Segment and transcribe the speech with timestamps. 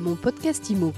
[0.00, 0.94] Mon podcast IMO.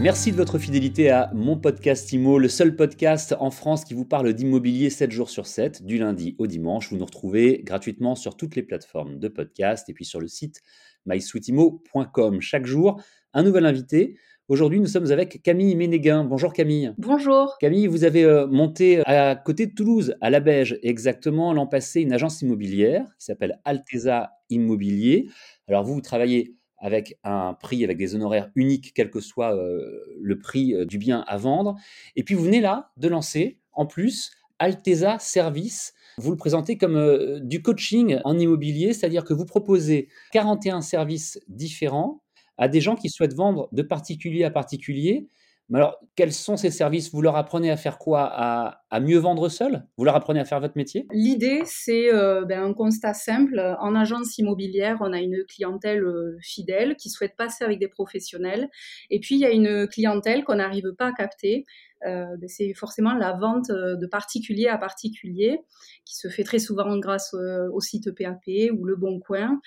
[0.00, 4.04] Merci de votre fidélité à mon podcast IMO, le seul podcast en France qui vous
[4.04, 6.90] parle d'immobilier 7 jours sur 7, du lundi au dimanche.
[6.90, 10.62] Vous nous retrouvez gratuitement sur toutes les plateformes de podcast et puis sur le site
[11.06, 12.40] mysweetimo.com.
[12.40, 13.00] Chaque jour,
[13.32, 14.18] un nouvel invité.
[14.50, 16.24] Aujourd'hui, nous sommes avec Camille Ménéguin.
[16.24, 16.92] Bonjour Camille.
[16.98, 17.56] Bonjour.
[17.60, 22.00] Camille, vous avez euh, monté à côté de Toulouse, à la Beige, exactement l'an passé,
[22.00, 25.28] une agence immobilière qui s'appelle Alteza Immobilier.
[25.68, 30.00] Alors vous, vous travaillez avec un prix, avec des honoraires uniques, quel que soit euh,
[30.20, 31.76] le prix euh, du bien à vendre.
[32.16, 35.94] Et puis vous venez là de lancer, en plus, Alteza Service.
[36.18, 42.20] Vous le présentez comme du coaching en immobilier, c'est-à-dire que vous proposez 41 services différents
[42.60, 45.26] à des gens qui souhaitent vendre de particulier à particulier.
[45.70, 47.12] Mais alors, quels sont ces services?
[47.12, 48.28] Vous leur apprenez à faire quoi?
[48.32, 49.86] À, mieux vendre seul?
[49.96, 51.06] Vous leur apprenez à faire votre métier?
[51.12, 53.76] L'idée, c'est euh, ben, un constat simple.
[53.78, 58.68] En agence immobilière, on a une clientèle euh, fidèle qui souhaite passer avec des professionnels.
[59.10, 61.64] Et puis, il y a une clientèle qu'on n'arrive pas à capter.
[62.06, 65.60] Euh, ben, c'est forcément la vente de particulier à particulier
[66.04, 69.60] qui se fait très souvent grâce au site PAP ou Le Bon Coin.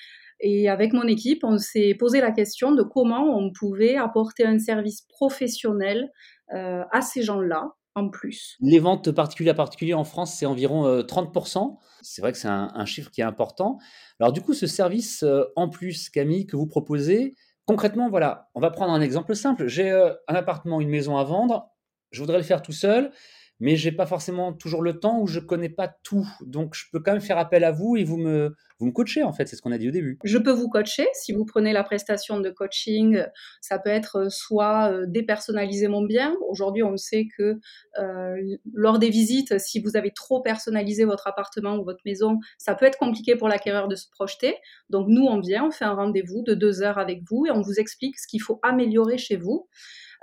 [0.45, 4.59] Et avec mon équipe, on s'est posé la question de comment on pouvait apporter un
[4.59, 6.11] service professionnel
[6.53, 8.57] euh, à ces gens-là en plus.
[8.59, 11.57] Les ventes particulier à particulier en France, c'est environ 30%.
[11.57, 13.77] Euh, c'est vrai que c'est un, chiffre qui est important.
[14.19, 18.59] Alors du coup, ce service euh, en plus, Camille, que vous proposez, concrètement, voilà, on
[18.59, 19.67] va prendre un exemple simple.
[19.67, 21.72] J'ai un appartement, une maison à vendre.
[22.13, 23.11] Je voudrais le faire tout seul
[23.59, 26.27] mais j'ai pas forcément toujours le temps ou je connais pas tout.
[26.45, 29.23] Donc je peux quand même faire appel à vous et vous me vous me coachez
[29.23, 30.17] en fait, c'est ce qu'on a dit au début.
[30.25, 33.23] Je peux vous coacher si vous prenez la prestation de coaching,
[33.61, 36.35] ça peut être soit euh, dépersonnaliser mon bien.
[36.49, 37.59] Aujourd'hui, on sait que
[37.99, 42.75] euh, lors des visites, si vous avez trop personnalisé votre appartement ou votre maison, ça
[42.75, 44.55] peut être compliqué pour l'acquéreur de se projeter.
[44.89, 47.61] Donc nous, on vient, on fait un rendez-vous de deux heures avec vous et on
[47.61, 49.69] vous explique ce qu'il faut améliorer chez vous.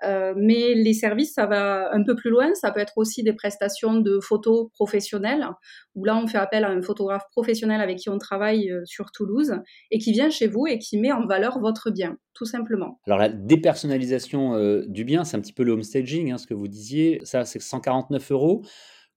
[0.04, 2.54] Euh, mais les services, ça va un peu plus loin.
[2.54, 5.46] Ça peut être aussi des prestations de photos professionnelles,
[5.94, 9.10] où là, on fait appel à un photographe professionnel avec qui on travaille euh, sur
[9.12, 9.54] Toulouse
[9.90, 13.00] et qui vient chez vous et qui met en valeur votre bien, tout simplement.
[13.06, 16.46] Alors la dépersonnalisation euh, du bien, c'est un petit peu le home staging, hein, ce
[16.46, 17.20] que vous disiez.
[17.24, 18.62] Ça, c'est 149 euros.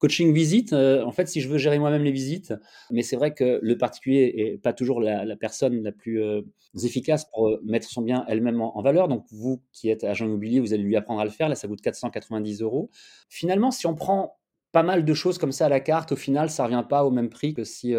[0.03, 2.53] Coaching visite, euh, en fait, si je veux gérer moi-même les visites,
[2.91, 6.41] mais c'est vrai que le particulier est pas toujours la, personne la plus euh,
[6.83, 9.07] efficace pour euh, mettre son bien elle-même en, valeur.
[9.07, 11.47] Donc, vous qui êtes agent immobilier, vous allez lui apprendre à le faire.
[11.47, 12.89] Là, ça coûte 490 euros.
[13.29, 14.35] Finalement, si on prend
[14.73, 17.09] pas mal de choses comme ça à la carte, au final, ça revient pas au
[17.09, 17.95] même prix que si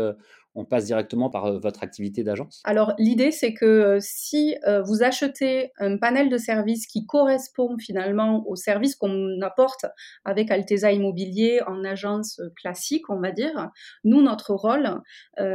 [0.54, 2.60] on passe directement par euh, votre activité d'agence?
[2.64, 7.76] Alors l'idée c'est que euh, si euh, vous achetez un panel de services qui correspond
[7.78, 9.86] finalement aux services qu'on apporte
[10.24, 13.70] avec Alteza Immobilier en agence classique, on va dire,
[14.04, 15.00] nous notre rôle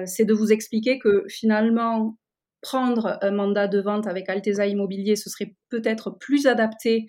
[0.06, 2.18] c'est de vous expliquer que finalement
[2.62, 7.08] prendre un mandat de vente avec Alteza Immobilier, ce serait peut-être plus adapté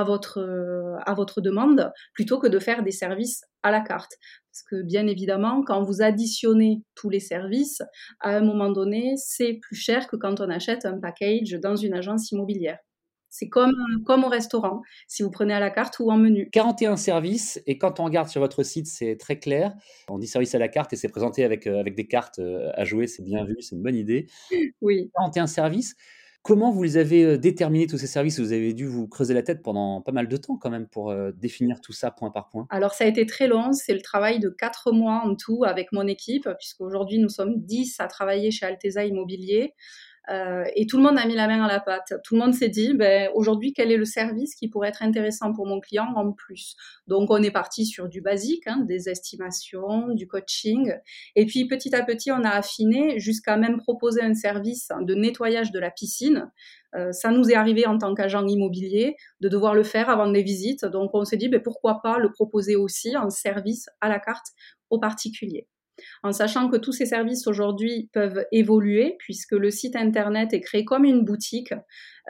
[0.00, 4.12] à votre, à votre demande plutôt que de faire des services à la carte.
[4.50, 7.82] Parce que bien évidemment, quand vous additionnez tous les services,
[8.20, 11.94] à un moment donné, c'est plus cher que quand on achète un package dans une
[11.94, 12.78] agence immobilière.
[13.28, 13.74] C'est comme,
[14.06, 16.48] comme au restaurant, si vous prenez à la carte ou en menu.
[16.52, 19.74] 41 services, et quand on regarde sur votre site, c'est très clair.
[20.08, 22.70] On dit service à la carte et c'est présenté avec, euh, avec des cartes euh,
[22.74, 24.26] à jouer, c'est bien vu, c'est une bonne idée.
[24.80, 25.10] Oui.
[25.16, 25.96] 41 services.
[26.46, 28.38] Comment vous les avez euh, déterminés, tous ces services?
[28.38, 31.10] Vous avez dû vous creuser la tête pendant pas mal de temps quand même pour
[31.10, 32.68] euh, définir tout ça point par point.
[32.70, 35.90] Alors ça a été très long, c'est le travail de quatre mois en tout avec
[35.90, 39.74] mon équipe, puisqu'aujourd'hui nous sommes 10 à travailler chez Alteza Immobilier.
[40.30, 42.14] Euh, et tout le monde a mis la main à la pâte.
[42.24, 45.52] Tout le monde s'est dit, ben, aujourd'hui, quel est le service qui pourrait être intéressant
[45.52, 46.76] pour mon client en plus?
[47.06, 50.94] Donc, on est parti sur du basique, hein, des estimations, du coaching.
[51.36, 55.70] Et puis, petit à petit, on a affiné jusqu'à même proposer un service de nettoyage
[55.70, 56.50] de la piscine.
[56.94, 60.42] Euh, ça nous est arrivé en tant qu'agent immobilier de devoir le faire avant des
[60.42, 60.84] visites.
[60.84, 64.46] Donc, on s'est dit, ben, pourquoi pas le proposer aussi en service à la carte
[64.90, 65.68] aux particuliers
[66.22, 70.84] en sachant que tous ces services aujourd'hui peuvent évoluer puisque le site internet est créé
[70.84, 71.72] comme une boutique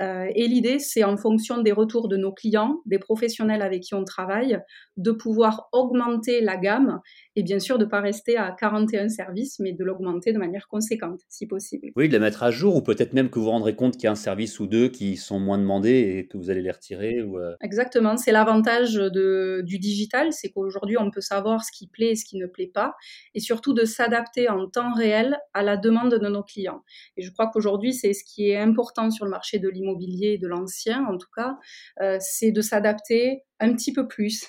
[0.00, 4.04] et l'idée c'est en fonction des retours de nos clients, des professionnels avec qui on
[4.04, 4.60] travaille,
[4.96, 7.00] de pouvoir augmenter la gamme
[7.34, 10.68] et bien sûr de ne pas rester à 41 services mais de l'augmenter de manière
[10.68, 11.88] conséquente si possible.
[11.96, 14.04] Oui, de la mettre à jour ou peut-être même que vous vous rendrez compte qu'il
[14.04, 16.70] y a un service ou deux qui sont moins demandés et que vous allez les
[16.70, 17.22] retirer.
[17.22, 22.10] Ou euh, Exactement, c'est l'avantage du digital, c'est qu'aujourd'hui on peut savoir ce qui plaît
[22.10, 22.94] et ce qui ne plaît pas
[23.34, 26.84] et surtout surtout de s'adapter en temps réel à la demande de nos clients.
[27.16, 30.46] Et je crois qu'aujourd'hui, c'est ce qui est important sur le marché de l'immobilier de
[30.46, 31.56] l'ancien, en tout cas,
[32.00, 34.44] euh, c'est de s'adapter un petit peu plus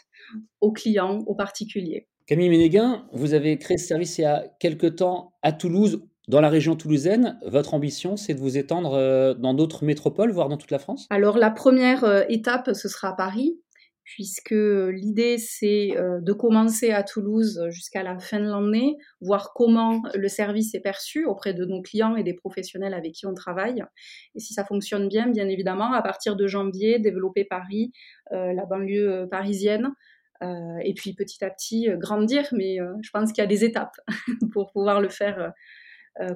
[0.61, 2.07] aux clients, aux particuliers.
[2.25, 6.03] Camille Ménéguin, vous avez créé ce service il y a quelques temps à Toulouse.
[6.27, 10.57] Dans la région toulousaine, votre ambition, c'est de vous étendre dans d'autres métropoles, voire dans
[10.57, 11.07] toute la France?
[11.09, 13.61] Alors la première étape, ce sera Paris
[14.07, 15.89] puisque l'idée c'est
[16.21, 21.25] de commencer à Toulouse jusqu'à la fin de l'année, voir comment le service est perçu
[21.25, 23.83] auprès de nos clients et des professionnels avec qui on travaille.
[24.33, 27.91] Et si ça fonctionne bien, bien évidemment, à partir de janvier, développer Paris,
[28.31, 29.91] la banlieue parisienne,
[30.41, 32.47] et puis petit à petit grandir.
[32.53, 33.97] Mais je pense qu'il y a des étapes
[34.53, 35.49] pour pouvoir le faire euh,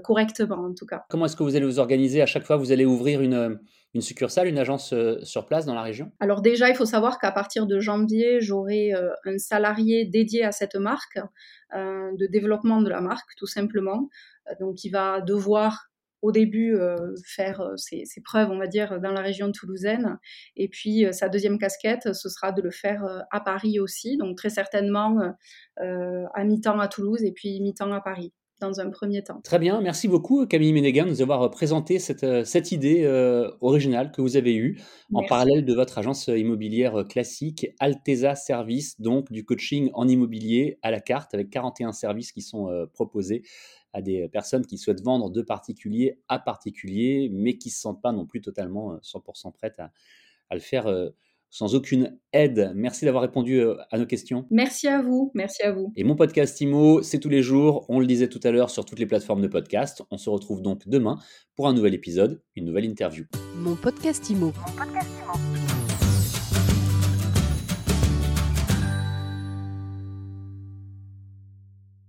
[0.04, 1.06] correctement en tout cas.
[1.10, 3.56] Comment est-ce que vous allez vous organiser À chaque fois, vous allez ouvrir une, euh,
[3.94, 6.12] une succursale, une agence euh, sur place dans la région?
[6.20, 8.94] Alors déjà, il faut savoir qu'à partir de janvier, j'aurai
[9.26, 11.20] un salarié dédié à cette marque,
[11.74, 14.10] de développement de la marque tout simplement.
[14.60, 15.88] donc il va devoir
[16.22, 16.78] au début
[17.26, 20.20] faire ses, preuves, on va dire, dans la région toulousaine.
[20.58, 24.50] Et puis sa deuxième casquette, ce sera de le faire à Paris aussi, donc très
[24.50, 25.18] certainement
[25.78, 29.42] à mi-temps à Toulouse et puis mi-temps à Paris dans un premier temps.
[29.42, 33.50] Très bien, merci beaucoup Camille Ménégan de nous avoir présenté cette, euh, cette idée euh,
[33.60, 34.80] originale que vous avez eue
[35.14, 40.92] en parallèle de votre agence immobilière classique Alteza Service, donc du coaching en immobilier à
[40.92, 43.44] la carte avec 41 services qui sont euh, proposés
[43.94, 48.02] à des personnes qui souhaitent vendre de particulier à particulier, mais qui ne se sentent
[48.02, 49.92] pas non plus totalement 100% prêtes à,
[50.50, 50.88] à le faire
[51.52, 52.72] sans aucune aide.
[52.74, 54.48] Merci d'avoir répondu euh, à nos questions.
[54.50, 55.94] Merci à vous, merci à vous.
[55.96, 58.86] Et mon podcast IMO, c'est tous les jours, on le disait tout à l'heure sur
[58.86, 60.02] toutes les plateformes de podcast.
[60.10, 61.20] On se retrouve donc demain
[61.56, 63.26] pour un nouvel épisode, une nouvelle interview.
[63.58, 64.48] Mon podcast IMO.
[64.48, 65.21] Mon podcast